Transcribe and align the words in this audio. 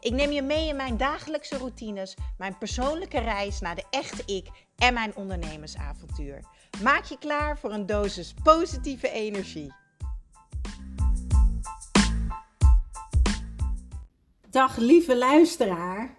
Ik 0.00 0.12
neem 0.12 0.30
je 0.30 0.42
mee 0.42 0.68
in 0.68 0.76
mijn 0.76 0.96
dagelijkse 0.96 1.58
routines, 1.58 2.16
mijn 2.36 2.58
persoonlijke 2.58 3.18
reis 3.18 3.60
naar 3.60 3.74
de 3.74 3.84
echte 3.90 4.22
ik 4.34 4.48
en 4.76 4.94
mijn 4.94 5.16
ondernemersavontuur. 5.16 6.44
Maak 6.82 7.04
je 7.04 7.18
klaar 7.18 7.58
voor 7.58 7.72
een 7.72 7.86
dosis 7.86 8.34
positieve 8.42 9.10
energie. 9.10 9.72
Dag 14.50 14.76
lieve 14.76 15.16
luisteraar. 15.16 16.16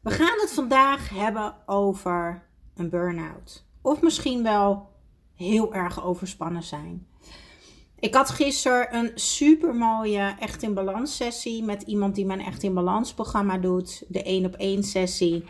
We 0.00 0.10
gaan 0.10 0.40
het 0.40 0.52
vandaag 0.52 1.08
hebben 1.08 1.56
over 1.66 2.42
een 2.74 2.90
burn-out. 2.90 3.64
Of 3.82 4.02
misschien 4.02 4.42
wel 4.42 4.92
heel 5.34 5.74
erg 5.74 6.04
overspannen 6.04 6.62
zijn. 6.62 7.07
Ik 8.00 8.14
had 8.14 8.30
gisteren 8.30 8.94
een 8.94 9.10
super 9.14 9.74
mooie 9.74 10.36
Echt 10.38 10.62
in 10.62 10.74
Balans 10.74 11.16
sessie 11.16 11.64
met 11.64 11.82
iemand 11.82 12.14
die 12.14 12.26
mijn 12.26 12.40
Echt 12.40 12.62
in 12.62 12.74
Balans 12.74 13.14
programma 13.14 13.58
doet. 13.58 14.04
De 14.08 14.22
1 14.22 14.44
op 14.44 14.54
1 14.54 14.82
sessie. 14.82 15.44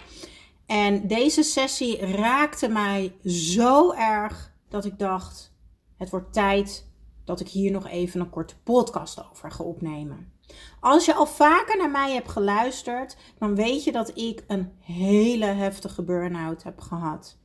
En 0.67 1.07
deze 1.07 1.43
sessie 1.43 1.99
raakte 2.07 2.69
mij 2.69 3.13
zo 3.25 3.93
erg 3.93 4.53
dat 4.69 4.85
ik 4.85 4.99
dacht: 4.99 5.55
het 5.97 6.11
wordt 6.11 6.33
tijd 6.33 6.91
dat 7.25 7.41
ik 7.41 7.49
hier 7.49 7.71
nog 7.71 7.89
even 7.89 8.21
een 8.21 8.31
korte 8.31 8.55
podcast 8.63 9.31
over 9.31 9.51
ga 9.51 9.65
opnemen. 9.65 10.33
Als 10.81 11.05
je 11.05 11.15
al 11.15 11.27
vaker 11.27 11.77
naar 11.77 11.91
mij 11.91 12.13
hebt 12.13 12.29
geluisterd, 12.29 13.17
dan 13.39 13.55
weet 13.55 13.85
je 13.85 13.93
dat 13.93 14.19
ik 14.19 14.45
een 14.47 14.73
hele 14.81 15.47
heftige 15.47 16.03
burn-out 16.03 16.63
heb 16.63 16.81
gehad. 16.81 17.39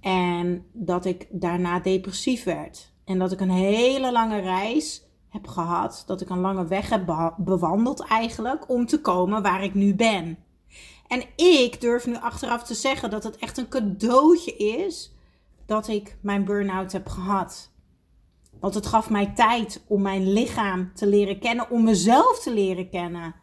En 0.00 0.66
dat 0.72 1.04
ik 1.04 1.26
daarna 1.30 1.80
depressief 1.80 2.44
werd. 2.44 2.93
En 3.04 3.18
dat 3.18 3.32
ik 3.32 3.40
een 3.40 3.50
hele 3.50 4.12
lange 4.12 4.40
reis 4.40 5.02
heb 5.28 5.46
gehad. 5.46 6.04
Dat 6.06 6.20
ik 6.20 6.30
een 6.30 6.40
lange 6.40 6.66
weg 6.66 6.88
heb 6.88 7.32
bewandeld 7.36 8.00
eigenlijk 8.00 8.68
om 8.68 8.86
te 8.86 9.00
komen 9.00 9.42
waar 9.42 9.64
ik 9.64 9.74
nu 9.74 9.94
ben. 9.94 10.38
En 11.06 11.22
ik 11.36 11.80
durf 11.80 12.06
nu 12.06 12.16
achteraf 12.16 12.62
te 12.62 12.74
zeggen 12.74 13.10
dat 13.10 13.24
het 13.24 13.36
echt 13.36 13.58
een 13.58 13.68
cadeautje 13.68 14.56
is 14.56 15.14
dat 15.66 15.88
ik 15.88 16.16
mijn 16.20 16.44
burn-out 16.44 16.92
heb 16.92 17.08
gehad. 17.08 17.72
Want 18.60 18.74
het 18.74 18.86
gaf 18.86 19.10
mij 19.10 19.32
tijd 19.34 19.84
om 19.86 20.02
mijn 20.02 20.32
lichaam 20.32 20.94
te 20.94 21.06
leren 21.06 21.38
kennen, 21.38 21.70
om 21.70 21.84
mezelf 21.84 22.40
te 22.40 22.52
leren 22.52 22.90
kennen, 22.90 23.34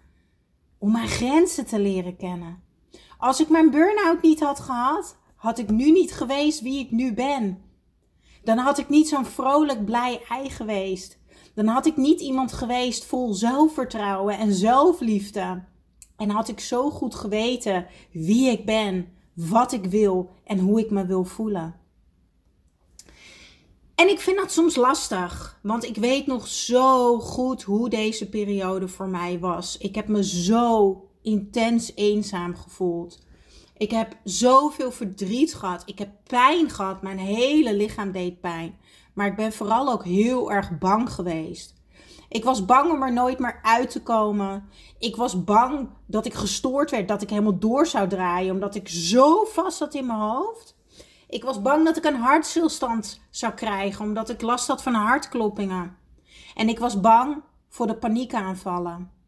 om 0.78 0.92
mijn 0.92 1.08
grenzen 1.08 1.66
te 1.66 1.80
leren 1.80 2.16
kennen. 2.16 2.64
Als 3.17 3.42
ik 3.42 3.50
mijn 3.50 3.72
burn-out 3.72 4.22
niet 4.22 4.39
had 4.39 4.59
gehad, 4.59 5.17
had 5.36 5.59
ik 5.59 5.70
nu 5.70 5.92
niet 5.92 6.14
geweest 6.14 6.62
wie 6.62 6.80
ik 6.80 6.92
nu 6.92 7.14
ben. 7.14 7.70
Dan 8.44 8.58
had 8.58 8.78
ik 8.78 8.89
niet 8.89 9.08
zo'n 9.08 9.25
vrolijk, 9.25 9.86
blij 9.86 10.22
ei 10.30 10.50
geweest. 10.50 11.20
Dan 11.53 11.67
had 11.67 11.86
ik 11.86 11.97
niet 11.97 12.22
iemand 12.22 12.53
geweest 12.53 13.06
vol 13.06 13.33
zelfvertrouwen 13.33 14.38
en 14.38 14.53
zelfliefde. 14.53 15.64
En 16.17 16.30
had 16.30 16.48
ik 16.48 16.59
zo 16.59 16.89
goed 16.89 17.16
geweten 17.16 17.86
wie 18.11 18.52
ik 18.52 18.66
ben, 18.66 19.08
wat 19.33 19.72
ik 19.72 19.86
wil 19.86 20.30
en 20.44 20.59
hoe 20.59 20.80
ik 20.80 20.92
me 20.92 21.06
wil 21.06 21.23
voelen. 21.23 21.75
En 23.95 24.09
ik 24.09 24.20
vind 24.20 24.38
dat 24.38 24.52
soms 24.52 24.76
lastig, 24.76 25.59
want 25.64 25.83
ik 25.83 25.95
weet 25.95 26.28
nog 26.28 26.48
zo 26.48 27.20
goed 27.20 27.64
hoe 27.64 27.89
deze 27.89 28.30
periode 28.30 28.87
voor 28.87 29.08
mij 29.08 29.39
was. 29.39 29.77
Ik 29.77 29.95
heb 29.95 30.08
me 30.08 30.23
zo 30.23 31.02
intens 31.21 31.92
eenzaam 31.95 32.55
gevoeld. 32.55 33.20
Ik 33.81 33.92
heb 33.92 34.15
zoveel 34.23 34.92
verdriet 34.92 35.53
gehad. 35.53 35.83
Ik 35.86 35.99
heb 35.99 36.09
pijn 36.23 36.69
gehad. 36.69 37.02
Mijn 37.02 37.17
hele 37.17 37.73
lichaam 37.73 38.11
deed 38.11 38.42
pijn. 38.42 38.77
Maar 39.14 39.27
ik 39.27 39.36
ben 39.36 39.53
vooral 39.53 39.92
ook 39.92 40.05
heel 40.05 40.52
erg 40.52 40.77
bang 40.77 41.11
geweest. 41.11 41.73
Ik 42.30 42.43
was 42.43 42.65
bang 42.65 42.92
om 42.92 43.03
er 43.03 43.14
nooit 43.14 43.39
meer 43.39 43.59
uit 43.61 43.89
te 43.89 44.03
komen. 44.03 44.69
Ik 44.99 45.15
was 45.15 45.43
bang 45.43 45.89
dat 46.05 46.25
ik 46.25 46.33
gestoord 46.33 46.92
werd, 46.92 47.08
dat 47.08 47.21
ik 47.21 47.30
helemaal 47.30 47.59
door 47.59 47.86
zou 47.86 48.08
draaien, 48.08 48.53
omdat 48.53 48.75
ik 48.75 48.87
zo 48.87 49.45
vast 49.45 49.77
zat 49.77 49.93
in 49.93 50.05
mijn 50.05 50.19
hoofd. 50.19 50.75
Ik 51.27 51.43
was 51.43 51.61
bang 51.61 51.86
dat 51.86 51.98
ik 51.98 52.05
een 52.05 52.21
hartstilstand 52.21 53.21
zou 53.30 53.53
krijgen, 53.53 54.05
omdat 54.05 54.30
ik 54.30 54.42
last 54.42 54.67
had 54.67 54.83
van 54.83 54.93
hartkloppingen. 54.93 55.98
En 56.55 56.69
ik 56.69 56.80
was 56.80 56.99
bang 56.99 57.43
voor 57.69 57.87
de 57.87 57.95
paniekaanvallen. 57.95 59.20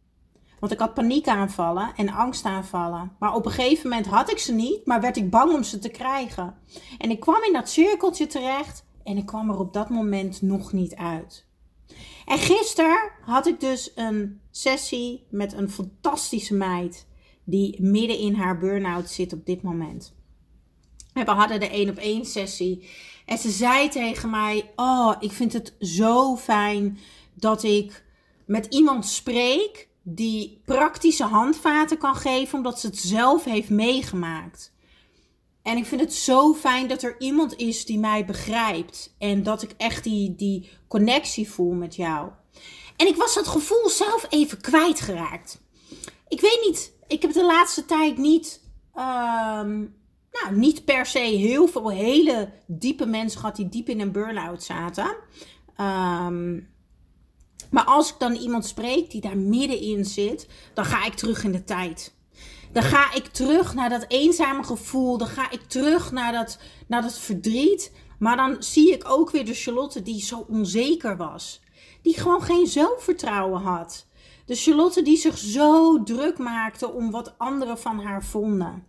Want 0.64 0.76
ik 0.76 0.82
had 0.82 0.94
paniekaanvallen 0.94 1.94
en 1.96 2.10
angstaanvallen. 2.10 3.12
Maar 3.20 3.36
op 3.36 3.46
een 3.46 3.52
gegeven 3.52 3.90
moment 3.90 4.08
had 4.08 4.32
ik 4.32 4.38
ze 4.38 4.54
niet, 4.54 4.86
maar 4.86 5.02
werd 5.02 5.18
ik 5.18 5.30
bang 5.30 5.54
om 5.54 5.64
ze 5.64 5.80
te 5.80 5.90
krijgen. 5.90 6.56
En 6.98 7.10
ik 7.10 7.20
kwam 7.20 7.44
in 7.44 7.54
dat 7.54 7.70
cirkeltje 7.70 8.28
terecht 8.28 8.86
en 9.04 9.18
ik 9.18 9.26
kwam 9.26 9.50
er 9.50 9.60
op 9.60 9.74
dat 9.74 9.90
moment 9.90 10.42
nog 10.42 10.74
niet 10.74 10.96
uit. 10.96 11.46
En 12.26 12.38
gisteren 12.38 13.12
had 13.22 13.48
ik 13.48 13.60
dus 13.60 13.92
een 13.96 14.42
sessie 14.52 15.28
met 15.30 15.54
een 15.54 15.70
fantastische 15.70 16.54
meid 16.54 17.08
die 17.44 17.82
midden 17.82 18.18
in 18.18 18.36
haar 18.36 18.58
burn-out 18.58 19.10
zit 19.10 19.34
op 19.34 19.46
dit 19.46 19.62
moment. 19.62 20.16
En 21.14 21.26
we 21.26 21.32
hadden 21.32 21.60
de 21.60 21.70
één 21.70 21.90
op 21.90 21.98
één 21.98 22.26
sessie 22.26 22.90
en 23.26 23.38
ze 23.38 23.50
zei 23.50 23.90
tegen 23.90 24.30
mij: 24.30 24.72
"Oh, 24.76 25.16
ik 25.20 25.32
vind 25.32 25.54
het 25.54 25.76
zo 25.80 26.36
fijn 26.36 26.98
dat 27.34 27.64
ik 27.64 28.06
met 28.46 28.66
iemand 28.66 29.06
spreek 29.06 29.92
die 30.04 30.62
praktische 30.66 31.24
handvaten 31.24 31.98
kan 31.98 32.16
geven 32.16 32.58
omdat 32.58 32.80
ze 32.80 32.88
het 32.88 32.98
zelf 32.98 33.44
heeft 33.44 33.70
meegemaakt. 33.70 34.74
En 35.62 35.78
ik 35.78 35.86
vind 35.86 36.02
het 36.02 36.14
zo 36.14 36.54
fijn 36.54 36.88
dat 36.88 37.04
er 37.04 37.16
iemand 37.20 37.56
is 37.56 37.86
die 37.86 38.00
mij 38.00 38.26
begrijpt. 38.26 39.16
En 39.18 39.44
dat 39.44 39.62
ik 39.62 39.74
echt 39.78 40.04
die, 40.04 40.36
die 40.36 40.70
connectie 40.88 41.50
voel 41.50 41.72
met 41.72 41.96
jou. 41.96 42.30
En 42.98 43.08
ik 43.08 43.16
was 43.16 43.34
dat 43.34 43.48
gevoel 43.48 43.90
zelf 43.90 44.26
even 44.30 44.62
kwijtgeraakt. 44.62 45.62
Ik 46.28 46.42
weet 46.42 46.60
niet, 46.66 46.94
ik 47.08 47.22
heb 47.22 47.34
de 47.34 47.46
laatste 47.46 47.86
tijd 47.86 48.18
niet, 48.18 48.62
ehm, 48.94 49.80
nou, 50.32 50.52
niet 50.52 50.86
per 50.86 51.06
se 51.06 51.20
heel 51.20 51.68
veel 51.68 51.90
hele 51.90 52.52
diepe 52.68 53.06
mensen 53.06 53.40
gehad 53.40 53.56
die 53.56 53.70
diep 53.70 53.90
in 53.90 54.00
een 54.00 54.12
burn-out 54.12 54.64
zaten. 54.64 55.16
Um, 55.78 56.73
maar 57.74 57.84
als 57.84 58.10
ik 58.10 58.20
dan 58.20 58.34
iemand 58.34 58.66
spreek 58.66 59.12
die 59.12 59.22
daar 59.22 59.38
middenin 59.38 60.06
zit, 60.06 60.48
dan 60.74 60.86
ga 60.86 61.06
ik 61.06 61.14
terug 61.14 61.44
in 61.44 61.52
de 61.52 61.64
tijd. 61.64 62.16
Dan 62.72 62.84
ga 62.84 63.14
ik 63.14 63.28
terug 63.28 63.74
naar 63.74 63.90
dat 63.90 64.06
eenzame 64.08 64.64
gevoel. 64.64 65.18
Dan 65.18 65.28
ga 65.28 65.52
ik 65.52 65.62
terug 65.62 66.12
naar 66.12 66.32
dat, 66.32 66.60
naar 66.88 67.02
dat 67.02 67.20
verdriet. 67.20 67.92
Maar 68.20 68.36
dan 68.36 68.56
zie 68.60 68.92
ik 68.92 69.04
ook 69.10 69.32
weer 69.32 69.46
de 69.46 69.54
Charlotte 69.54 70.02
die 70.02 70.22
zo 70.22 70.46
onzeker 70.50 71.18
was. 71.18 71.62
Die 72.02 72.18
gewoon 72.20 72.42
geen 72.42 72.68
zelfvertrouwen 72.68 73.62
had. 73.62 74.08
De 74.46 74.56
Charlotte 74.56 75.02
die 75.02 75.18
zich 75.18 75.38
zo 75.38 76.04
druk 76.04 76.38
maakte 76.38 76.92
om 76.92 77.12
wat 77.12 77.38
anderen 77.38 77.78
van 77.78 78.00
haar 78.00 78.24
vonden. 78.24 78.84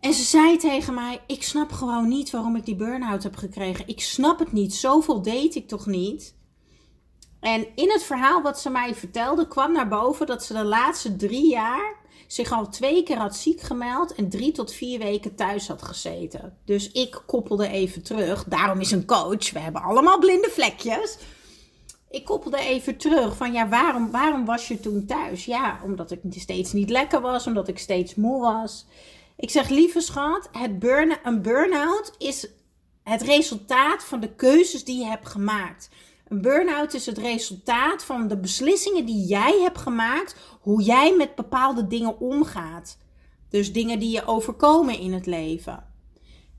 En 0.00 0.12
ze 0.12 0.22
zei 0.22 0.56
tegen 0.56 0.94
mij: 0.94 1.20
Ik 1.26 1.42
snap 1.42 1.72
gewoon 1.72 2.08
niet 2.08 2.30
waarom 2.30 2.56
ik 2.56 2.64
die 2.64 2.76
burn-out 2.76 3.22
heb 3.22 3.36
gekregen. 3.36 3.88
Ik 3.88 4.00
snap 4.00 4.38
het 4.38 4.52
niet. 4.52 4.74
Zoveel 4.74 5.22
deed 5.22 5.54
ik 5.54 5.68
toch 5.68 5.86
niet? 5.86 6.34
En 7.40 7.66
in 7.74 7.90
het 7.90 8.02
verhaal 8.02 8.42
wat 8.42 8.60
ze 8.60 8.70
mij 8.70 8.94
vertelde 8.94 9.48
kwam 9.48 9.72
naar 9.72 9.88
boven 9.88 10.26
dat 10.26 10.44
ze 10.44 10.52
de 10.52 10.64
laatste 10.64 11.16
drie 11.16 11.48
jaar 11.50 11.94
zich 12.26 12.52
al 12.52 12.68
twee 12.68 13.02
keer 13.02 13.18
had 13.18 13.36
ziek 13.36 13.60
gemeld 13.60 14.14
en 14.14 14.28
drie 14.28 14.52
tot 14.52 14.72
vier 14.72 14.98
weken 14.98 15.34
thuis 15.34 15.68
had 15.68 15.82
gezeten. 15.82 16.58
Dus 16.64 16.92
ik 16.92 17.22
koppelde 17.26 17.68
even 17.68 18.02
terug. 18.02 18.44
Daarom 18.44 18.80
is 18.80 18.90
een 18.90 19.06
coach. 19.06 19.50
We 19.50 19.58
hebben 19.58 19.82
allemaal 19.82 20.18
blinde 20.18 20.48
vlekjes. 20.50 21.18
Ik 22.10 22.24
koppelde 22.24 22.58
even 22.58 22.96
terug 22.96 23.36
van 23.36 23.52
ja, 23.52 23.68
waarom, 23.68 24.10
waarom 24.10 24.44
was 24.44 24.68
je 24.68 24.80
toen 24.80 25.06
thuis? 25.06 25.44
Ja, 25.44 25.80
omdat 25.84 26.10
ik 26.10 26.20
steeds 26.30 26.72
niet 26.72 26.90
lekker 26.90 27.20
was, 27.20 27.46
omdat 27.46 27.68
ik 27.68 27.78
steeds 27.78 28.14
moe 28.14 28.40
was. 28.40 28.86
Ik 29.36 29.50
zeg, 29.50 29.68
lieve 29.68 30.00
schat, 30.00 30.48
het 30.52 30.78
burn, 30.78 31.18
een 31.24 31.42
burn-out 31.42 32.14
is 32.18 32.48
het 33.02 33.22
resultaat 33.22 34.04
van 34.04 34.20
de 34.20 34.34
keuzes 34.34 34.84
die 34.84 34.98
je 34.98 35.04
hebt 35.04 35.28
gemaakt. 35.28 35.88
Een 36.28 36.40
burn-out 36.40 36.94
is 36.94 37.06
het 37.06 37.18
resultaat 37.18 38.04
van 38.04 38.28
de 38.28 38.36
beslissingen 38.36 39.06
die 39.06 39.26
jij 39.26 39.60
hebt 39.62 39.78
gemaakt, 39.78 40.36
hoe 40.60 40.82
jij 40.82 41.14
met 41.16 41.34
bepaalde 41.34 41.86
dingen 41.86 42.20
omgaat. 42.20 42.98
Dus 43.48 43.72
dingen 43.72 43.98
die 43.98 44.10
je 44.10 44.26
overkomen 44.26 44.98
in 44.98 45.12
het 45.12 45.26
leven. 45.26 45.84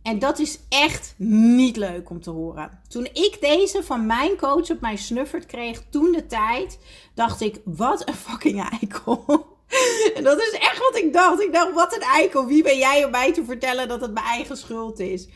En 0.01 0.19
dat 0.19 0.39
is 0.39 0.59
echt 0.69 1.13
niet 1.17 1.77
leuk 1.77 2.09
om 2.09 2.21
te 2.21 2.29
horen. 2.29 2.79
Toen 2.87 3.05
ik 3.05 3.37
deze 3.41 3.83
van 3.83 4.05
mijn 4.05 4.37
coach 4.37 4.69
op 4.69 4.81
mijn 4.81 4.97
snuffert 4.97 5.45
kreeg, 5.45 5.83
toen 5.89 6.11
de 6.11 6.25
tijd, 6.25 6.79
dacht 7.13 7.41
ik: 7.41 7.61
wat 7.65 8.07
een 8.07 8.15
fucking 8.15 8.69
eikel. 8.79 9.25
En 10.15 10.23
dat 10.29 10.39
is 10.39 10.51
echt 10.59 10.79
wat 10.79 10.97
ik 10.97 11.13
dacht. 11.13 11.41
Ik 11.41 11.53
dacht, 11.53 11.73
wat 11.73 11.95
een 11.95 12.01
eikel. 12.01 12.45
Wie 12.45 12.63
ben 12.63 12.77
jij 12.77 13.05
om 13.05 13.11
mij 13.11 13.33
te 13.33 13.45
vertellen 13.45 13.87
dat 13.87 14.01
het 14.01 14.13
mijn 14.13 14.25
eigen 14.25 14.57
schuld 14.57 14.99
is? 14.99 15.27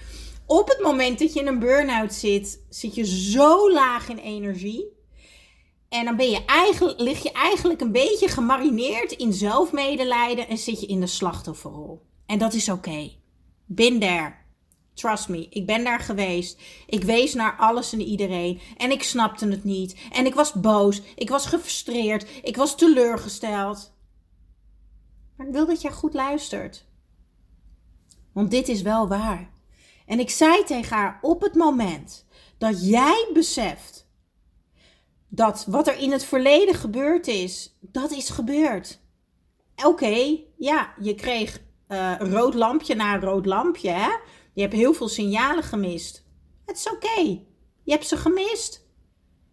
Op 0.52 0.68
het 0.68 0.80
moment 0.82 1.20
dat 1.20 1.34
je 1.34 1.40
in 1.40 1.48
een 1.48 1.60
burn-out 1.60 2.14
zit, 2.14 2.66
zit 2.70 2.96
je 2.96 3.06
zo 3.06 3.72
laag 3.72 4.10
in 4.10 4.18
energie. 4.18 4.86
En 5.90 6.06
dan 6.06 6.16
ben 6.16 6.30
je 6.30 6.46
eigenlijk, 6.46 7.00
lig 7.00 7.24
je 7.24 7.32
eigenlijk 7.32 7.82
een 7.82 7.92
beetje 7.92 8.28
gemarineerd 8.28 9.12
in 9.12 9.34
zelfmedelijden 9.34 10.48
en 10.48 10.58
zit 10.58 10.80
je 10.80 10.88
in 10.88 11.00
de 11.00 11.08
slachtofferrol. 11.08 12.06
En 12.26 12.40
dat 12.40 12.54
is 12.54 12.70
oké. 12.70 12.90
Okay. 12.90 13.20
Bin 13.66 14.00
there. 14.00 14.34
Trust 14.94 15.30
me, 15.30 15.48
ik 15.50 15.66
ben 15.66 15.84
daar 15.84 16.00
geweest. 16.00 16.62
Ik 16.88 17.04
wees 17.04 17.34
naar 17.34 17.56
alles 17.58 17.94
en 17.94 18.02
iedereen. 18.02 18.60
En 18.78 18.92
ik 18.92 19.04
snapte 19.04 19.48
het 19.48 19.64
niet. 19.64 19.96
En 20.12 20.26
ik 20.26 20.34
was 20.34 20.54
boos. 20.54 21.02
Ik 21.16 21.30
was 21.30 21.46
gefrustreerd. 21.46 22.26
Ik 22.44 22.56
was 22.56 22.78
teleurgesteld. 22.78 23.94
Maar 25.36 25.48
ik 25.48 25.54
wil 25.54 25.66
dat 25.66 25.82
jij 25.82 25.92
goed 25.92 26.14
luistert. 26.14 26.86
Want 28.34 28.52
dit 28.52 28.68
is 28.68 28.82
wel 28.82 29.08
waar. 29.08 29.51
En 30.12 30.20
ik 30.20 30.30
zei 30.30 30.64
tegen 30.64 30.98
haar 30.98 31.20
op 31.22 31.42
het 31.42 31.56
moment 31.56 32.26
dat 32.58 32.90
jij 32.90 33.30
beseft 33.34 34.08
dat 35.28 35.66
wat 35.68 35.88
er 35.88 35.98
in 35.98 36.12
het 36.12 36.24
verleden 36.24 36.76
gebeurd 36.76 37.28
is, 37.28 37.78
dat 37.80 38.12
is 38.12 38.30
gebeurd. 38.30 39.00
Oké, 39.86 40.38
ja, 40.58 40.94
je 41.02 41.16
kreeg 41.16 41.62
uh, 41.88 42.16
rood 42.20 42.54
lampje 42.54 42.96
na 42.96 43.20
rood 43.20 43.46
lampje, 43.46 43.90
hè? 43.90 44.10
Je 44.54 44.62
hebt 44.62 44.74
heel 44.74 44.94
veel 44.94 45.08
signalen 45.08 45.64
gemist. 45.64 46.26
Het 46.66 46.78
is 46.78 46.90
oké. 46.90 47.22
Je 47.84 47.92
hebt 47.92 48.08
ze 48.08 48.18
gemist. 48.18 48.88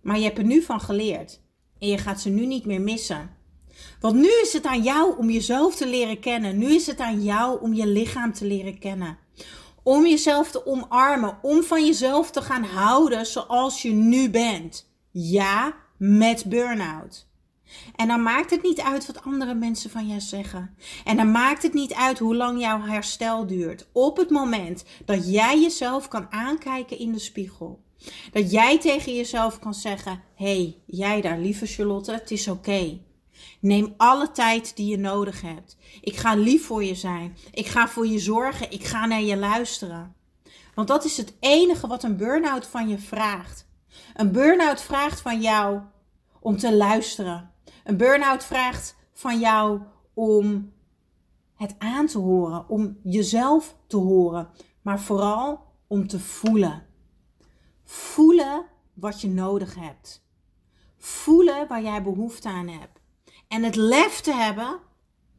Maar 0.03 0.19
je 0.19 0.25
hebt 0.25 0.39
er 0.39 0.45
nu 0.45 0.63
van 0.63 0.81
geleerd. 0.81 1.41
En 1.79 1.89
je 1.89 1.99
gaat 1.99 2.21
ze 2.21 2.29
nu 2.29 2.47
niet 2.47 2.65
meer 2.65 2.81
missen. 2.81 3.37
Want 4.01 4.15
nu 4.15 4.31
is 4.43 4.53
het 4.53 4.65
aan 4.65 4.83
jou 4.83 5.19
om 5.19 5.31
jezelf 5.31 5.77
te 5.77 5.87
leren 5.87 6.21
kennen. 6.21 6.59
Nu 6.59 6.75
is 6.75 6.87
het 6.87 7.01
aan 7.01 7.23
jou 7.23 7.61
om 7.61 7.75
je 7.75 7.87
lichaam 7.87 8.33
te 8.33 8.45
leren 8.45 8.79
kennen. 8.79 9.19
Om 9.89 10.07
jezelf 10.07 10.51
te 10.51 10.67
omarmen. 10.67 11.39
Om 11.43 11.63
van 11.63 11.87
jezelf 11.87 12.31
te 12.31 12.43
gaan 12.43 12.65
houden 12.65 13.27
zoals 13.27 13.83
je 13.83 13.91
nu 13.91 14.31
bent. 14.31 14.91
Ja, 15.11 15.75
met 15.97 16.45
burn-out. 16.45 17.27
En 17.97 18.09
dan 18.09 18.23
maakt 18.23 18.51
het 18.51 18.63
niet 18.63 18.81
uit 18.81 19.07
wat 19.07 19.23
andere 19.23 19.55
mensen 19.55 19.91
van 19.91 20.07
jou 20.07 20.21
zeggen. 20.21 20.75
En 21.05 21.17
dan 21.17 21.31
maakt 21.31 21.63
het 21.63 21.73
niet 21.73 21.95
uit 21.95 22.19
hoe 22.19 22.37
lang 22.37 22.61
jouw 22.61 22.81
herstel 22.81 23.47
duurt. 23.47 23.89
Op 23.93 24.17
het 24.17 24.31
moment 24.31 24.85
dat 25.05 25.31
jij 25.33 25.61
jezelf 25.61 26.09
kan 26.09 26.27
aankijken 26.31 26.99
in 26.99 27.13
de 27.13 27.19
spiegel. 27.19 27.83
Dat 28.33 28.51
jij 28.51 28.79
tegen 28.79 29.15
jezelf 29.15 29.59
kan 29.59 29.75
zeggen: 29.75 30.23
hey, 30.35 30.77
jij 30.87 31.21
daar, 31.21 31.39
lieve 31.39 31.67
Charlotte, 31.67 32.13
het 32.13 32.31
is 32.31 32.49
oké. 32.49 32.99
Neem 33.61 33.95
alle 33.97 34.31
tijd 34.31 34.77
die 34.77 34.87
je 34.87 34.99
nodig 34.99 35.41
hebt. 35.41 35.77
Ik 36.01 36.17
ga 36.17 36.35
lief 36.35 36.67
voor 36.67 36.85
je 36.85 36.95
zijn. 36.95 37.37
Ik 37.51 37.67
ga 37.67 37.89
voor 37.89 38.07
je 38.07 38.19
zorgen. 38.19 38.71
Ik 38.71 38.85
ga 38.85 39.07
naar 39.07 39.23
je 39.23 39.37
luisteren. 39.37 40.15
Want 40.75 40.89
dat 40.89 41.05
is 41.05 41.17
het 41.17 41.37
enige 41.41 41.87
wat 41.87 42.03
een 42.03 42.17
burn-out 42.17 42.67
van 42.67 42.89
je 42.89 42.99
vraagt. 42.99 43.67
Een 44.15 44.33
burn-out 44.33 44.83
vraagt 44.83 45.21
van 45.21 45.41
jou 45.41 45.81
om 46.41 46.57
te 46.57 46.77
luisteren. 46.77 47.51
Een 47.85 47.97
burn-out 47.97 48.45
vraagt 48.45 48.97
van 49.13 49.39
jou 49.39 49.81
om 50.15 50.73
het 51.55 51.75
aan 51.79 52.07
te 52.07 52.19
horen, 52.19 52.69
om 52.69 52.99
jezelf 53.03 53.77
te 53.87 53.97
horen, 53.97 54.49
maar 54.83 55.01
vooral 55.01 55.65
om 55.87 56.07
te 56.07 56.21
voelen. 56.21 56.87
Voelen 57.85 58.65
wat 58.95 59.21
je 59.21 59.29
nodig 59.29 59.75
hebt. 59.75 60.27
Voelen 60.99 61.69
waar 61.69 61.83
jij 61.83 62.03
behoefte 62.03 62.49
aan 62.49 62.69
hebt. 62.69 62.98
En 63.49 63.63
het 63.63 63.77
lef 63.77 64.21
te 64.21 64.33
hebben 64.33 64.81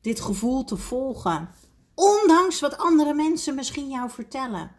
dit 0.02 0.20
gevoel 0.20 0.64
te 0.64 0.78
volgen. 0.78 1.50
Ondanks 1.96 2.60
wat 2.60 2.78
andere 2.78 3.14
mensen 3.14 3.56
misschien 3.56 3.90
jou 3.90 4.10
vertellen. 4.10 4.72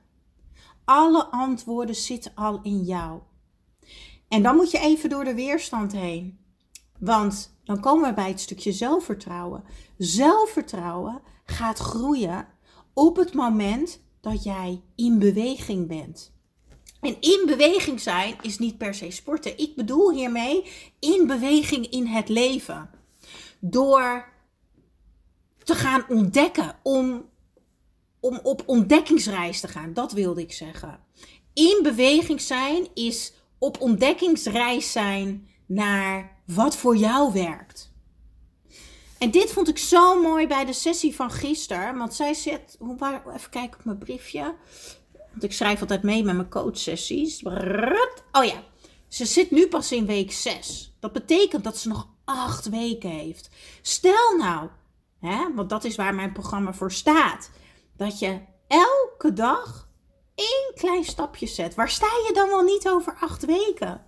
Alle 0.85 1.25
antwoorden 1.25 1.94
zitten 1.94 2.32
al 2.35 2.61
in 2.62 2.82
jou. 2.82 3.21
En 4.29 4.43
dan 4.43 4.56
moet 4.56 4.71
je 4.71 4.79
even 4.79 5.11
door 5.11 5.25
de 5.25 5.35
weerstand 5.35 5.93
heen. 5.93 6.38
Want 6.99 7.56
dan 7.65 7.81
komen 7.81 8.09
we 8.09 8.15
bij 8.15 8.29
het 8.29 8.41
stukje 8.41 8.73
zelfvertrouwen. 8.73 9.65
Zelfvertrouwen 9.99 11.23
gaat 11.44 11.79
groeien 11.79 12.49
op 12.93 13.17
het 13.17 13.35
moment 13.35 14.00
dat 14.21 14.43
jij 14.43 14.82
in 14.97 15.19
beweging 15.19 15.88
bent. 15.88 16.32
En 17.00 17.21
in 17.21 17.43
beweging 17.47 18.00
zijn 18.00 18.37
is 18.43 18.59
niet 18.59 18.79
per 18.79 18.94
se 18.94 19.11
sporten. 19.11 19.59
Ik 19.59 19.77
bedoel 19.77 20.12
hiermee 20.12 20.65
in 20.99 21.27
beweging 21.27 21.87
in 21.87 22.06
het 22.06 22.29
leven. 22.29 22.91
Door 23.60 24.28
te 25.64 25.74
gaan 25.74 26.04
ontdekken, 26.08 26.76
om, 26.82 27.28
om 28.20 28.40
op 28.42 28.62
ontdekkingsreis 28.66 29.60
te 29.60 29.68
gaan. 29.68 29.92
Dat 29.92 30.12
wilde 30.12 30.40
ik 30.40 30.52
zeggen. 30.52 31.00
In 31.54 31.80
beweging 31.82 32.40
zijn 32.40 32.88
is 32.94 33.32
op 33.58 33.80
ontdekkingsreis 33.80 34.92
zijn 34.92 35.48
naar 35.66 36.42
wat 36.46 36.76
voor 36.76 36.96
jou 36.96 37.32
werkt. 37.32 37.92
En 39.18 39.30
dit 39.30 39.50
vond 39.52 39.68
ik 39.68 39.78
zo 39.78 40.22
mooi 40.22 40.46
bij 40.46 40.64
de 40.64 40.72
sessie 40.72 41.14
van 41.14 41.30
gisteren. 41.30 41.96
Want 41.96 42.14
zij 42.14 42.34
zit. 42.34 42.78
Even 43.34 43.50
kijken 43.50 43.78
op 43.78 43.84
mijn 43.84 43.98
briefje. 43.98 44.54
Want 45.30 45.42
ik 45.42 45.52
schrijf 45.52 45.80
altijd 45.80 46.02
mee 46.02 46.24
met 46.24 46.34
mijn 46.34 46.48
coachsessies. 46.48 47.42
Oh 47.42 48.44
ja. 48.44 48.62
Ze 49.08 49.24
zit 49.24 49.50
nu 49.50 49.66
pas 49.66 49.92
in 49.92 50.06
week 50.06 50.32
6. 50.32 50.92
Dat 51.00 51.12
betekent 51.12 51.64
dat 51.64 51.78
ze 51.78 51.88
nog 51.88 52.08
8 52.37 52.69
weken 52.69 53.11
heeft. 53.11 53.49
Stel 53.82 54.37
nou, 54.37 54.69
hè, 55.21 55.55
want 55.55 55.71
dat 55.71 55.85
is 55.85 55.97
waar 55.97 56.15
mijn 56.15 56.32
programma 56.32 56.73
voor 56.73 56.93
staat. 56.93 57.50
Dat 57.97 58.19
je 58.19 58.41
elke 58.69 59.32
dag 59.32 59.88
één 60.35 60.73
klein 60.75 61.05
stapje 61.05 61.47
zet. 61.47 61.75
Waar 61.75 61.91
sta 61.91 62.06
je 62.27 62.32
dan 62.35 62.49
wel 62.49 62.62
niet 62.62 62.88
over 62.88 63.17
8 63.21 63.44
weken? 63.44 64.05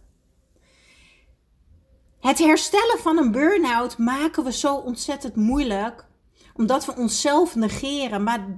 Het 2.21 2.39
herstellen 2.39 2.99
van 2.99 3.19
een 3.19 3.33
burn-out 3.33 3.99
maken 3.99 4.45
we 4.45 4.53
zo 4.53 4.75
ontzettend 4.75 5.37
moeilijk, 5.37 6.07
omdat 6.55 6.85
we 6.85 6.97
onszelf 6.97 7.55
negeren. 7.55 8.23
Maar 8.23 8.57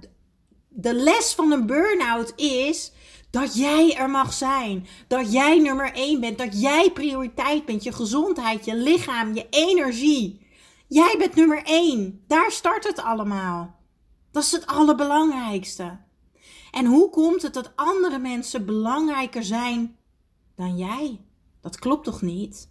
de 0.68 0.94
les 0.94 1.34
van 1.34 1.52
een 1.52 1.66
burn-out 1.66 2.32
is 2.36 2.92
dat 3.34 3.56
jij 3.56 3.96
er 3.96 4.10
mag 4.10 4.32
zijn. 4.32 4.86
Dat 5.08 5.32
jij 5.32 5.58
nummer 5.58 5.92
één 5.92 6.20
bent. 6.20 6.38
Dat 6.38 6.60
jij 6.60 6.90
prioriteit 6.92 7.64
bent. 7.64 7.82
Je 7.82 7.92
gezondheid, 7.92 8.64
je 8.64 8.76
lichaam, 8.76 9.34
je 9.34 9.46
energie. 9.50 10.46
Jij 10.86 11.14
bent 11.18 11.34
nummer 11.34 11.62
één. 11.64 12.24
Daar 12.26 12.50
start 12.50 12.84
het 12.84 13.02
allemaal. 13.02 13.74
Dat 14.30 14.42
is 14.42 14.52
het 14.52 14.66
allerbelangrijkste. 14.66 15.98
En 16.70 16.86
hoe 16.86 17.10
komt 17.10 17.42
het 17.42 17.54
dat 17.54 17.72
andere 17.74 18.18
mensen 18.18 18.66
belangrijker 18.66 19.44
zijn 19.44 19.96
dan 20.54 20.76
jij? 20.76 21.20
Dat 21.60 21.78
klopt 21.78 22.04
toch 22.04 22.22
niet? 22.22 22.68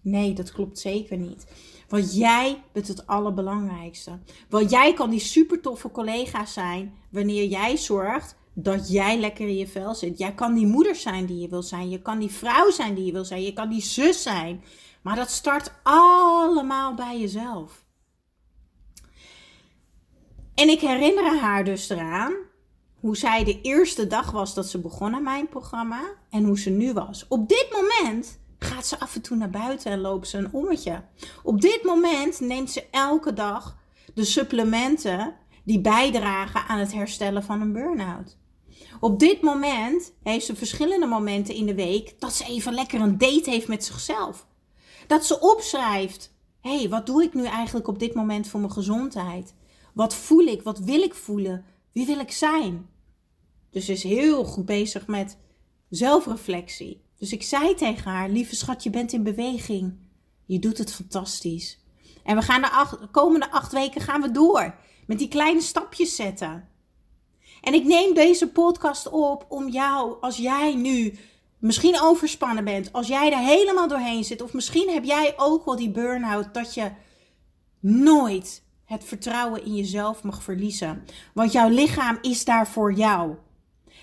Nee, 0.00 0.32
dat 0.32 0.52
klopt 0.52 0.78
zeker 0.78 1.16
niet. 1.16 1.46
Want 1.88 2.16
jij 2.16 2.62
bent 2.72 2.88
het 2.88 3.06
allerbelangrijkste. 3.06 4.18
Want 4.48 4.70
jij 4.70 4.92
kan 4.94 5.10
die 5.10 5.20
super 5.20 5.60
toffe 5.60 5.90
collega 5.90 6.44
zijn 6.44 6.94
wanneer 7.10 7.44
jij 7.44 7.76
zorgt 7.76 8.36
dat 8.58 8.88
jij 8.90 9.18
lekker 9.18 9.48
in 9.48 9.56
je 9.56 9.68
vel 9.68 9.94
zit. 9.94 10.18
Jij 10.18 10.34
kan 10.34 10.54
die 10.54 10.66
moeder 10.66 10.94
zijn 10.94 11.26
die 11.26 11.40
je 11.40 11.48
wil 11.48 11.62
zijn. 11.62 11.90
Je 11.90 12.02
kan 12.02 12.18
die 12.18 12.30
vrouw 12.30 12.70
zijn 12.70 12.94
die 12.94 13.04
je 13.04 13.12
wil 13.12 13.24
zijn. 13.24 13.42
Je 13.42 13.52
kan 13.52 13.68
die 13.68 13.82
zus 13.82 14.22
zijn. 14.22 14.64
Maar 15.02 15.16
dat 15.16 15.30
start 15.30 15.72
allemaal 15.82 16.94
bij 16.94 17.20
jezelf. 17.20 17.84
En 20.54 20.68
ik 20.68 20.80
herinner 20.80 21.38
haar 21.40 21.64
dus 21.64 21.88
eraan 21.88 22.34
hoe 23.00 23.16
zij 23.16 23.44
de 23.44 23.60
eerste 23.60 24.06
dag 24.06 24.30
was 24.30 24.54
dat 24.54 24.66
ze 24.66 24.80
begon 24.80 25.14
aan 25.14 25.22
mijn 25.22 25.48
programma 25.48 26.00
en 26.30 26.44
hoe 26.44 26.58
ze 26.58 26.70
nu 26.70 26.92
was. 26.92 27.24
Op 27.28 27.48
dit 27.48 27.68
moment 27.72 28.38
gaat 28.58 28.86
ze 28.86 28.98
af 28.98 29.14
en 29.14 29.22
toe 29.22 29.36
naar 29.36 29.50
buiten 29.50 29.90
en 29.90 30.00
loopt 30.00 30.28
ze 30.28 30.38
een 30.38 30.52
ommetje. 30.52 31.02
Op 31.42 31.60
dit 31.60 31.82
moment 31.84 32.40
neemt 32.40 32.70
ze 32.70 32.86
elke 32.90 33.32
dag 33.32 33.76
de 34.14 34.24
supplementen 34.24 35.34
die 35.64 35.80
bijdragen 35.80 36.66
aan 36.68 36.78
het 36.78 36.92
herstellen 36.92 37.42
van 37.44 37.60
een 37.60 37.72
burn-out. 37.72 38.36
Op 39.00 39.18
dit 39.18 39.40
moment 39.40 40.12
heeft 40.22 40.46
ze 40.46 40.56
verschillende 40.56 41.06
momenten 41.06 41.54
in 41.54 41.66
de 41.66 41.74
week 41.74 42.14
dat 42.18 42.32
ze 42.32 42.44
even 42.44 42.74
lekker 42.74 43.00
een 43.00 43.18
date 43.18 43.50
heeft 43.50 43.68
met 43.68 43.84
zichzelf. 43.84 44.46
Dat 45.06 45.26
ze 45.26 45.40
opschrijft: 45.40 46.34
hé, 46.60 46.78
hey, 46.78 46.88
wat 46.88 47.06
doe 47.06 47.22
ik 47.22 47.34
nu 47.34 47.44
eigenlijk 47.44 47.88
op 47.88 47.98
dit 47.98 48.14
moment 48.14 48.48
voor 48.48 48.60
mijn 48.60 48.72
gezondheid? 48.72 49.54
Wat 49.94 50.14
voel 50.14 50.46
ik? 50.46 50.62
Wat 50.62 50.78
wil 50.78 51.02
ik 51.02 51.14
voelen? 51.14 51.64
Wie 51.92 52.06
wil 52.06 52.18
ik 52.18 52.32
zijn? 52.32 52.88
Dus 53.70 53.84
ze 53.84 53.92
is 53.92 54.02
heel 54.02 54.44
goed 54.44 54.66
bezig 54.66 55.06
met 55.06 55.38
zelfreflectie. 55.88 57.04
Dus 57.18 57.32
ik 57.32 57.42
zei 57.42 57.74
tegen 57.74 58.10
haar: 58.10 58.28
Lieve 58.28 58.56
schat, 58.56 58.82
je 58.82 58.90
bent 58.90 59.12
in 59.12 59.22
beweging. 59.22 59.98
Je 60.44 60.58
doet 60.58 60.78
het 60.78 60.92
fantastisch. 60.92 61.78
En 62.24 62.36
we 62.36 62.42
gaan 62.42 62.62
de, 62.62 63.08
komende 63.10 63.50
acht 63.50 63.72
weken 63.72 64.00
gaan 64.00 64.20
we 64.20 64.30
door. 64.30 64.74
Met 65.06 65.18
die 65.18 65.28
kleine 65.28 65.60
stapjes 65.60 66.16
zetten. 66.16 66.68
En 67.66 67.74
ik 67.74 67.84
neem 67.84 68.14
deze 68.14 68.48
podcast 68.48 69.08
op 69.08 69.46
om 69.48 69.68
jou, 69.68 70.16
als 70.20 70.36
jij 70.36 70.74
nu 70.74 71.18
misschien 71.58 72.00
overspannen 72.00 72.64
bent, 72.64 72.92
als 72.92 73.06
jij 73.06 73.32
er 73.32 73.38
helemaal 73.38 73.88
doorheen 73.88 74.24
zit, 74.24 74.42
of 74.42 74.52
misschien 74.52 74.90
heb 74.90 75.04
jij 75.04 75.34
ook 75.36 75.64
wel 75.64 75.76
die 75.76 75.90
burn-out 75.90 76.54
dat 76.54 76.74
je 76.74 76.90
nooit 77.80 78.62
het 78.84 79.04
vertrouwen 79.04 79.64
in 79.64 79.74
jezelf 79.74 80.22
mag 80.22 80.42
verliezen. 80.42 81.04
Want 81.34 81.52
jouw 81.52 81.68
lichaam 81.68 82.18
is 82.20 82.44
daar 82.44 82.68
voor 82.68 82.92
jou. 82.92 83.34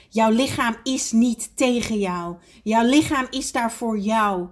Jouw 0.10 0.32
lichaam 0.32 0.76
is 0.84 1.12
niet 1.12 1.58
tegen 1.58 2.00
jou. 2.00 2.36
Jouw 2.64 2.86
lichaam 2.86 3.28
is 3.30 3.52
daar 3.52 3.72
voor 3.72 3.98
jou. 3.98 4.48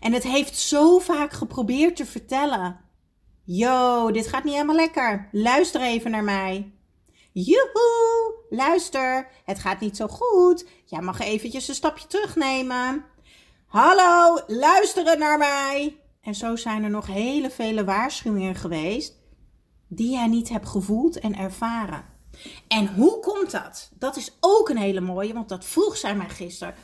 En 0.00 0.12
het 0.12 0.22
heeft 0.22 0.58
zo 0.58 0.98
vaak 0.98 1.32
geprobeerd 1.32 1.96
te 1.96 2.06
vertellen. 2.06 2.80
Yo, 3.44 4.10
dit 4.10 4.26
gaat 4.26 4.44
niet 4.44 4.54
helemaal 4.54 4.76
lekker. 4.76 5.28
Luister 5.32 5.80
even 5.80 6.10
naar 6.10 6.24
mij. 6.24 6.72
Joehoe, 7.32 8.34
luister. 8.50 9.28
Het 9.44 9.58
gaat 9.58 9.80
niet 9.80 9.96
zo 9.96 10.08
goed. 10.08 10.66
Jij 10.84 11.00
mag 11.00 11.20
eventjes 11.20 11.68
een 11.68 11.74
stapje 11.74 12.06
terugnemen. 12.06 13.04
Hallo, 13.66 14.40
luisteren 14.46 15.18
naar 15.18 15.38
mij. 15.38 15.96
En 16.20 16.34
zo 16.34 16.56
zijn 16.56 16.84
er 16.84 16.90
nog 16.90 17.06
hele 17.06 17.50
vele 17.50 17.84
waarschuwingen 17.84 18.54
geweest 18.54 19.20
die 19.88 20.10
jij 20.10 20.26
niet 20.26 20.48
hebt 20.48 20.68
gevoeld 20.68 21.18
en 21.18 21.36
ervaren. 21.36 22.04
En 22.68 22.94
hoe 22.94 23.20
komt 23.20 23.50
dat? 23.50 23.90
Dat 23.94 24.16
is 24.16 24.36
ook 24.40 24.68
een 24.68 24.76
hele 24.76 25.00
mooie, 25.00 25.32
want 25.32 25.48
dat 25.48 25.64
vroeg 25.64 25.96
zij 25.96 26.16
mij 26.16 26.28
gisteren. 26.28 26.74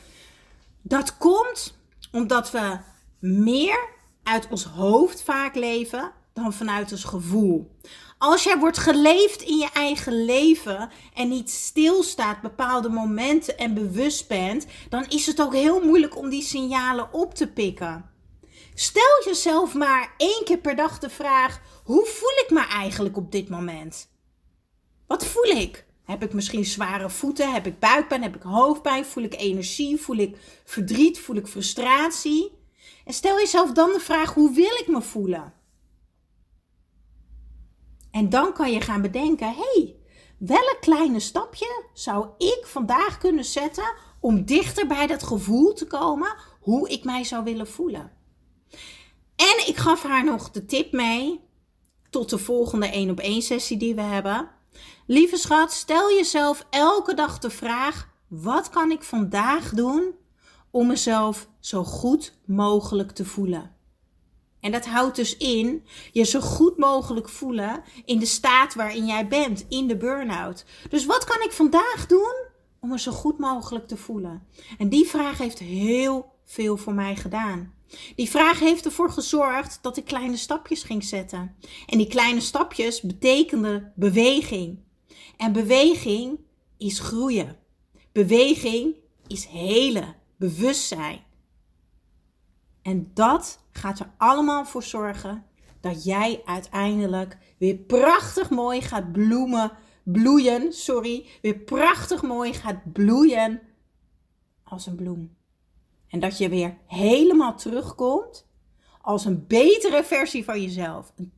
Dat 0.81 1.17
komt 1.17 1.77
omdat 2.11 2.51
we 2.51 2.77
meer 3.19 3.89
uit 4.23 4.47
ons 4.49 4.63
hoofd 4.63 5.23
vaak 5.23 5.55
leven 5.55 6.11
vanuit 6.53 6.91
ons 6.91 7.03
gevoel. 7.03 7.77
Als 8.17 8.43
jij 8.43 8.57
wordt 8.57 8.77
geleefd 8.77 9.41
in 9.41 9.57
je 9.57 9.69
eigen 9.73 10.25
leven 10.25 10.89
en 11.13 11.29
niet 11.29 11.49
stilstaat 11.49 12.41
bepaalde 12.41 12.89
momenten 12.89 13.57
en 13.57 13.73
bewust 13.73 14.27
bent, 14.27 14.65
dan 14.89 15.05
is 15.07 15.25
het 15.25 15.41
ook 15.41 15.53
heel 15.53 15.83
moeilijk 15.83 16.17
om 16.17 16.29
die 16.29 16.41
signalen 16.41 17.13
op 17.13 17.33
te 17.35 17.47
pikken. 17.47 18.09
Stel 18.73 19.23
jezelf 19.25 19.73
maar 19.73 20.13
één 20.17 20.41
keer 20.43 20.57
per 20.57 20.75
dag 20.75 20.99
de 20.99 21.09
vraag: 21.09 21.61
hoe 21.83 22.05
voel 22.05 22.43
ik 22.43 22.49
me 22.49 22.67
eigenlijk 22.67 23.17
op 23.17 23.31
dit 23.31 23.49
moment? 23.49 24.09
Wat 25.07 25.25
voel 25.25 25.43
ik? 25.43 25.85
Heb 26.03 26.23
ik 26.23 26.33
misschien 26.33 26.65
zware 26.65 27.09
voeten? 27.09 27.53
Heb 27.53 27.65
ik 27.65 27.79
buikpijn? 27.79 28.23
Heb 28.23 28.35
ik 28.35 28.41
hoofdpijn? 28.41 29.05
Voel 29.05 29.23
ik 29.23 29.35
energie? 29.35 29.97
Voel 29.97 30.17
ik 30.17 30.37
verdriet? 30.65 31.19
Voel 31.19 31.35
ik 31.35 31.47
frustratie? 31.47 32.51
En 33.05 33.13
stel 33.13 33.37
jezelf 33.37 33.71
dan 33.71 33.91
de 33.93 33.99
vraag: 33.99 34.33
hoe 34.33 34.53
wil 34.53 34.75
ik 34.79 34.87
me 34.87 35.01
voelen? 35.01 35.53
En 38.19 38.29
dan 38.29 38.53
kan 38.53 38.71
je 38.71 38.81
gaan 38.81 39.01
bedenken: 39.01 39.53
hey, 39.55 39.95
welk 40.37 40.77
kleine 40.81 41.19
stapje 41.19 41.83
zou 41.93 42.27
ik 42.37 42.61
vandaag 42.65 43.17
kunnen 43.17 43.45
zetten 43.45 43.93
om 44.19 44.45
dichter 44.45 44.87
bij 44.87 45.07
dat 45.07 45.23
gevoel 45.23 45.73
te 45.73 45.87
komen 45.87 46.35
hoe 46.59 46.89
ik 46.89 47.03
mij 47.03 47.23
zou 47.23 47.43
willen 47.43 47.67
voelen? 47.67 48.11
En 49.35 49.67
ik 49.67 49.77
gaf 49.77 50.03
haar 50.03 50.23
nog 50.23 50.51
de 50.51 50.65
tip 50.65 50.91
mee 50.91 51.39
tot 52.09 52.29
de 52.29 52.37
volgende 52.37 52.87
1 52.87 53.09
op 53.09 53.19
1 53.19 53.41
sessie 53.41 53.77
die 53.77 53.95
we 53.95 54.01
hebben. 54.01 54.49
Lieve 55.05 55.37
schat, 55.37 55.71
stel 55.71 56.11
jezelf 56.11 56.65
elke 56.69 57.13
dag 57.13 57.39
de 57.39 57.49
vraag: 57.49 58.09
wat 58.27 58.69
kan 58.69 58.91
ik 58.91 59.03
vandaag 59.03 59.69
doen 59.69 60.15
om 60.71 60.87
mezelf 60.87 61.47
zo 61.59 61.83
goed 61.83 62.37
mogelijk 62.45 63.11
te 63.11 63.25
voelen? 63.25 63.75
En 64.61 64.71
dat 64.71 64.85
houdt 64.85 65.15
dus 65.15 65.37
in 65.37 65.85
je 66.11 66.23
zo 66.23 66.39
goed 66.39 66.77
mogelijk 66.77 67.29
voelen 67.29 67.83
in 68.05 68.19
de 68.19 68.25
staat 68.25 68.73
waarin 68.73 69.05
jij 69.05 69.27
bent, 69.27 69.65
in 69.69 69.87
de 69.87 69.97
burn-out. 69.97 70.65
Dus 70.89 71.05
wat 71.05 71.23
kan 71.23 71.41
ik 71.41 71.51
vandaag 71.51 72.05
doen 72.07 72.35
om 72.79 72.89
me 72.89 72.99
zo 72.99 73.11
goed 73.11 73.37
mogelijk 73.37 73.87
te 73.87 73.97
voelen? 73.97 74.47
En 74.77 74.89
die 74.89 75.07
vraag 75.07 75.37
heeft 75.37 75.59
heel 75.59 76.33
veel 76.45 76.77
voor 76.77 76.93
mij 76.93 77.15
gedaan. 77.15 77.73
Die 78.15 78.29
vraag 78.29 78.59
heeft 78.59 78.85
ervoor 78.85 79.11
gezorgd 79.11 79.79
dat 79.81 79.97
ik 79.97 80.05
kleine 80.05 80.37
stapjes 80.37 80.83
ging 80.83 81.03
zetten. 81.03 81.55
En 81.87 81.97
die 81.97 82.07
kleine 82.07 82.41
stapjes 82.41 83.01
betekenden 83.01 83.93
beweging. 83.95 84.79
En 85.37 85.51
beweging 85.51 86.39
is 86.77 86.99
groeien. 86.99 87.57
Beweging 88.11 88.95
is 89.27 89.45
hele, 89.45 90.15
bewustzijn. 90.37 91.27
En 92.81 93.11
dat 93.13 93.59
gaat 93.71 93.99
er 93.99 94.11
allemaal 94.17 94.65
voor 94.65 94.83
zorgen 94.83 95.45
dat 95.79 96.03
jij 96.03 96.41
uiteindelijk 96.45 97.37
weer 97.57 97.75
prachtig 97.75 98.49
mooi 98.49 98.81
gaat 98.81 99.11
bloemen, 99.11 99.71
bloeien, 100.03 100.73
sorry, 100.73 101.25
weer 101.41 101.57
prachtig 101.57 102.21
mooi 102.21 102.53
gaat 102.53 102.93
bloeien 102.93 103.61
als 104.63 104.85
een 104.85 104.95
bloem. 104.95 105.37
En 106.07 106.19
dat 106.19 106.37
je 106.37 106.49
weer 106.49 106.77
helemaal 106.85 107.55
terugkomt 107.55 108.47
als 109.01 109.25
een 109.25 109.47
betere 109.47 110.03
versie 110.03 110.43
van 110.43 110.61
jezelf. 110.61 111.13
Een 111.15 111.31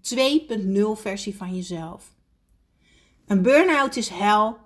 2.0 0.95 1.01
versie 1.01 1.37
van 1.37 1.55
jezelf. 1.55 2.15
Een 3.25 3.41
burn-out 3.41 3.95
is 3.95 4.09
hel, 4.09 4.57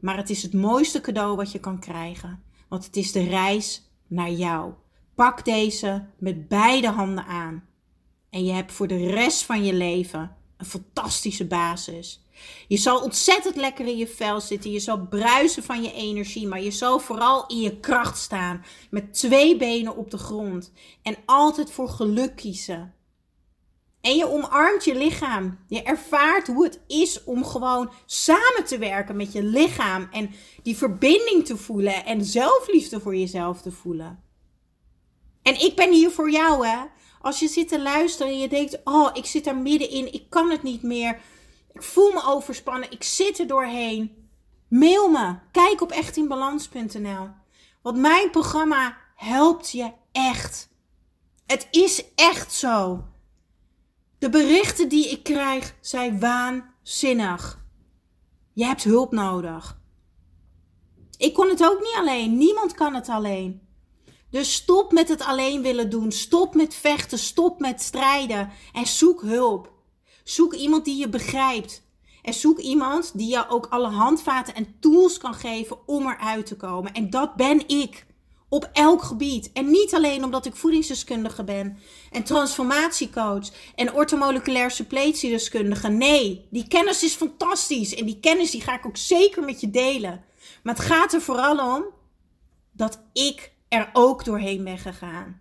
maar 0.00 0.16
het 0.16 0.30
is 0.30 0.42
het 0.42 0.52
mooiste 0.52 1.00
cadeau 1.00 1.36
wat 1.36 1.52
je 1.52 1.60
kan 1.60 1.78
krijgen. 1.78 2.42
Want 2.68 2.84
het 2.84 2.96
is 2.96 3.12
de 3.12 3.24
reis 3.24 3.90
naar 4.06 4.30
jou. 4.30 4.72
Pak 5.18 5.44
deze 5.44 6.04
met 6.18 6.48
beide 6.48 6.88
handen 6.88 7.24
aan. 7.26 7.64
En 8.30 8.44
je 8.44 8.52
hebt 8.52 8.72
voor 8.72 8.86
de 8.86 9.06
rest 9.06 9.42
van 9.42 9.64
je 9.64 9.72
leven 9.72 10.36
een 10.56 10.66
fantastische 10.66 11.46
basis. 11.46 12.24
Je 12.68 12.76
zal 12.76 13.02
ontzettend 13.02 13.56
lekker 13.56 13.86
in 13.86 13.96
je 13.96 14.06
vel 14.06 14.40
zitten. 14.40 14.70
Je 14.70 14.80
zal 14.80 15.06
bruisen 15.06 15.62
van 15.62 15.82
je 15.82 15.92
energie. 15.92 16.46
Maar 16.46 16.62
je 16.62 16.70
zal 16.70 16.98
vooral 16.98 17.46
in 17.46 17.60
je 17.60 17.80
kracht 17.80 18.18
staan. 18.18 18.64
Met 18.90 19.14
twee 19.14 19.56
benen 19.56 19.96
op 19.96 20.10
de 20.10 20.18
grond. 20.18 20.72
En 21.02 21.16
altijd 21.26 21.70
voor 21.70 21.88
geluk 21.88 22.36
kiezen. 22.36 22.94
En 24.00 24.16
je 24.16 24.28
omarmt 24.28 24.84
je 24.84 24.94
lichaam. 24.96 25.58
Je 25.68 25.82
ervaart 25.82 26.46
hoe 26.46 26.64
het 26.64 26.80
is 26.86 27.24
om 27.24 27.44
gewoon 27.44 27.90
samen 28.06 28.64
te 28.64 28.78
werken 28.78 29.16
met 29.16 29.32
je 29.32 29.42
lichaam. 29.42 30.08
En 30.12 30.30
die 30.62 30.76
verbinding 30.76 31.46
te 31.46 31.56
voelen. 31.56 32.04
En 32.04 32.24
zelfliefde 32.24 33.00
voor 33.00 33.16
jezelf 33.16 33.62
te 33.62 33.72
voelen. 33.72 34.26
En 35.48 35.60
ik 35.60 35.76
ben 35.76 35.92
hier 35.92 36.10
voor 36.10 36.30
jou, 36.30 36.66
hè. 36.66 36.78
Als 37.20 37.38
je 37.38 37.48
zit 37.48 37.68
te 37.68 37.82
luisteren 37.82 38.32
en 38.32 38.38
je 38.38 38.48
denkt: 38.48 38.80
Oh, 38.84 39.10
ik 39.12 39.26
zit 39.26 39.46
er 39.46 39.56
middenin. 39.56 40.12
Ik 40.12 40.30
kan 40.30 40.50
het 40.50 40.62
niet 40.62 40.82
meer 40.82 41.20
ik 41.78 41.84
voel 41.84 42.12
me 42.12 42.22
overspannen. 42.24 42.90
Ik 42.90 43.02
zit 43.02 43.38
er 43.38 43.46
doorheen. 43.46 44.28
Mail 44.68 45.08
me. 45.08 45.34
Kijk 45.52 45.80
op 45.80 45.90
echtinbalans.nl. 45.90 47.28
Want 47.82 47.96
mijn 47.96 48.30
programma 48.30 48.96
helpt 49.14 49.70
je 49.70 49.92
echt. 50.12 50.68
Het 51.46 51.68
is 51.70 52.04
echt 52.14 52.52
zo. 52.52 53.04
De 54.18 54.28
berichten 54.28 54.88
die 54.88 55.10
ik 55.10 55.22
krijg 55.22 55.74
zijn 55.80 56.20
waanzinnig. 56.20 57.64
Je 58.52 58.64
hebt 58.64 58.84
hulp 58.84 59.12
nodig. 59.12 59.80
Ik 61.16 61.34
kon 61.34 61.48
het 61.48 61.64
ook 61.64 61.80
niet 61.80 61.96
alleen. 61.96 62.36
Niemand 62.36 62.74
kan 62.74 62.94
het 62.94 63.08
alleen. 63.08 63.67
Dus 64.30 64.54
stop 64.54 64.92
met 64.92 65.08
het 65.08 65.22
alleen 65.22 65.62
willen 65.62 65.90
doen. 65.90 66.12
Stop 66.12 66.54
met 66.54 66.74
vechten. 66.74 67.18
Stop 67.18 67.60
met 67.60 67.82
strijden. 67.82 68.50
En 68.72 68.86
zoek 68.86 69.22
hulp. 69.22 69.72
Zoek 70.24 70.54
iemand 70.54 70.84
die 70.84 70.96
je 70.96 71.08
begrijpt. 71.08 71.82
En 72.22 72.34
zoek 72.34 72.58
iemand 72.58 73.10
die 73.14 73.28
je 73.30 73.48
ook 73.48 73.66
alle 73.66 73.88
handvaten 73.88 74.54
en 74.54 74.76
tools 74.80 75.18
kan 75.18 75.34
geven 75.34 75.78
om 75.86 76.08
eruit 76.08 76.46
te 76.46 76.56
komen. 76.56 76.92
En 76.92 77.10
dat 77.10 77.34
ben 77.34 77.68
ik. 77.68 78.06
Op 78.50 78.70
elk 78.72 79.02
gebied. 79.02 79.52
En 79.52 79.70
niet 79.70 79.94
alleen 79.94 80.24
omdat 80.24 80.46
ik 80.46 80.56
voedingsdeskundige 80.56 81.44
ben 81.44 81.78
en 82.10 82.24
transformatiecoach 82.24 83.48
en 83.74 83.92
ortomoleculair 83.92 84.70
suppletiedeskundige. 84.70 85.88
Nee, 85.88 86.46
die 86.50 86.68
kennis 86.68 87.02
is 87.02 87.14
fantastisch 87.14 87.94
en 87.94 88.04
die 88.04 88.20
kennis 88.20 88.50
die 88.50 88.60
ga 88.60 88.74
ik 88.74 88.86
ook 88.86 88.96
zeker 88.96 89.44
met 89.44 89.60
je 89.60 89.70
delen. 89.70 90.24
Maar 90.62 90.74
het 90.74 90.84
gaat 90.84 91.12
er 91.12 91.20
vooral 91.20 91.76
om 91.76 91.84
dat 92.72 93.02
ik 93.12 93.52
er 93.68 93.90
ook 93.92 94.24
doorheen 94.24 94.64
ben 94.64 94.78
gegaan. 94.78 95.40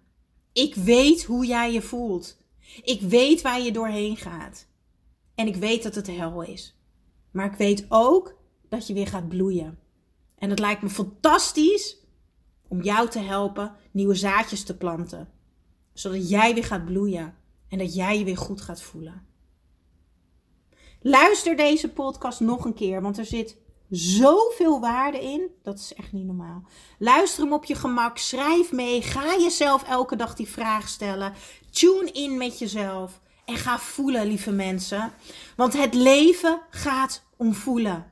Ik 0.54 0.76
weet 0.76 1.24
hoe 1.24 1.46
jij 1.46 1.74
je 1.74 1.82
voelt. 1.82 2.38
Ik 2.84 3.02
weet 3.02 3.42
waar 3.42 3.62
je 3.62 3.72
doorheen 3.72 4.18
gaat. 4.18 4.68
En 5.36 5.48
ik 5.48 5.56
weet 5.56 5.84
dat 5.84 5.96
het 5.96 6.08
hel 6.08 6.42
is. 6.42 6.80
Maar 7.32 7.46
ik 7.46 7.58
weet 7.58 7.86
ook 7.90 8.36
dat 8.70 8.88
je 8.88 8.94
weer 8.94 9.08
gaat 9.08 9.28
bloeien. 9.28 9.80
En 10.38 10.50
het 10.50 10.60
lijkt 10.60 10.82
me 10.82 10.90
fantastisch 10.90 11.98
om 12.68 12.82
jou 12.82 13.10
te 13.10 13.20
helpen 13.20 13.76
nieuwe 13.92 14.16
zaadjes 14.16 14.64
te 14.64 14.78
planten. 14.78 15.30
Zodat 15.94 16.30
jij 16.30 16.54
weer 16.54 16.64
gaat 16.64 16.86
bloeien 16.86 17.36
en 17.68 17.78
dat 17.78 17.96
jij 17.96 18.18
je 18.18 18.24
weer 18.24 18.38
goed 18.38 18.62
gaat 18.62 18.82
voelen. 18.82 19.26
Luister 21.02 21.56
deze 21.56 21.90
podcast 21.90 22.40
nog 22.40 22.66
een 22.66 22.74
keer, 22.74 23.02
want 23.02 23.18
er 23.18 23.26
zit 23.26 23.58
zoveel 23.90 24.80
waarde 24.80 25.20
in. 25.20 25.50
Dat 25.64 25.80
is 25.80 25.94
echt 25.94 26.12
niet 26.12 26.26
normaal. 26.26 26.64
Luister 27.00 27.44
hem 27.44 27.54
op 27.54 27.66
je 27.66 27.76
gemak, 27.76 28.18
schrijf 28.18 28.72
mee, 28.72 29.02
ga 29.02 29.38
jezelf 29.40 29.84
elke 29.84 30.16
dag 30.16 30.36
die 30.36 30.48
vraag 30.48 30.88
stellen. 30.88 31.34
Tune 31.70 32.12
in 32.12 32.38
met 32.38 32.60
jezelf. 32.60 33.22
En 33.46 33.56
ga 33.56 33.80
voelen, 33.80 34.28
lieve 34.28 34.52
mensen. 34.52 35.12
Want 35.56 35.74
het 35.74 35.94
leven 35.94 36.62
gaat 36.70 37.24
om 37.38 37.54
voelen. 37.54 38.12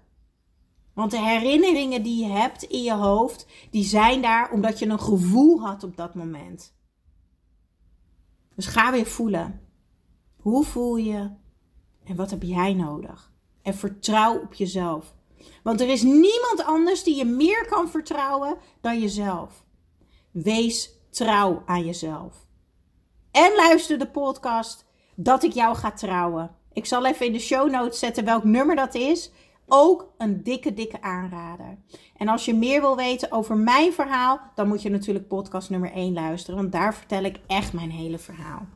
Want 0.94 1.12
de 1.12 1.20
herinneringen 1.20 2.04
die 2.04 2.26
je 2.26 2.32
hebt 2.32 2.64
in 2.64 2.84
je 2.84 2.94
hoofd, 2.94 3.48
die 3.72 3.84
zijn 3.84 4.22
daar 4.22 4.52
omdat 4.52 4.80
je 4.80 4.88
een 4.88 5.00
gevoel 5.00 5.62
had 5.62 5.84
op 5.84 5.98
dat 5.98 6.16
moment. 6.16 6.74
Dus 8.56 8.66
ga 8.66 8.92
weer 8.92 9.06
voelen. 9.06 9.62
Hoe 10.36 10.66
voel 10.66 10.96
je? 10.96 11.30
En 12.04 12.16
wat 12.16 12.30
heb 12.30 12.44
jij 12.44 12.74
nodig? 12.74 13.34
En 13.62 13.76
vertrouw 13.76 14.40
op 14.40 14.54
jezelf. 14.54 15.14
Want 15.64 15.82
er 15.82 15.90
is 15.90 16.02
niemand 16.02 16.64
anders 16.66 17.04
die 17.04 17.16
je 17.16 17.26
meer 17.26 17.66
kan 17.70 17.90
vertrouwen 17.90 18.58
dan 18.82 19.00
jezelf. 19.00 19.64
Wees 20.32 20.90
trouw 21.10 21.64
aan 21.66 21.86
jezelf. 21.86 22.46
En 23.32 23.56
luister 23.56 24.00
de 24.00 24.08
podcast 24.08 24.86
dat 25.16 25.44
ik 25.44 25.54
jou 25.54 25.76
ga 25.76 25.92
trouwen. 25.92 26.56
Ik 26.74 26.86
zal 26.86 27.06
even 27.06 27.26
in 27.26 27.34
de 27.34 27.40
show 27.40 27.70
notes 27.70 28.00
zetten 28.00 28.26
welk 28.26 28.44
nummer 28.44 28.76
dat 28.76 28.96
is. 28.96 29.32
Ook 29.68 30.14
een 30.18 30.44
dikke, 30.44 30.74
dikke 30.74 31.02
aanrader. 31.02 31.78
En 32.18 32.28
als 32.28 32.46
je 32.46 32.54
meer 32.54 32.82
wil 32.82 32.96
weten 32.96 33.32
over 33.32 33.58
mijn 33.58 33.94
verhaal, 33.94 34.40
dan 34.56 34.68
moet 34.68 34.82
je 34.82 34.90
natuurlijk 34.90 35.28
podcast 35.28 35.70
nummer 35.70 35.92
1 35.92 36.14
luisteren. 36.14 36.56
Want 36.56 36.72
daar 36.72 36.96
vertel 36.96 37.24
ik 37.24 37.40
echt 37.48 37.74
mijn 37.74 37.92
hele 37.92 38.18
verhaal. 38.18 38.68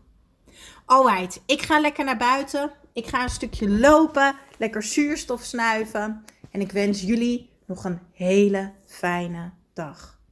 Alright, 0.85 1.41
ik 1.45 1.61
ga 1.61 1.79
lekker 1.79 2.05
naar 2.05 2.17
buiten. 2.17 2.71
Ik 2.93 3.07
ga 3.07 3.23
een 3.23 3.29
stukje 3.29 3.69
lopen, 3.69 4.35
lekker 4.57 4.83
zuurstof 4.83 5.43
snuiven. 5.43 6.25
En 6.51 6.61
ik 6.61 6.71
wens 6.71 7.01
jullie 7.01 7.49
nog 7.65 7.83
een 7.83 7.99
hele 8.11 8.71
fijne 8.85 9.51
dag. 9.73 10.18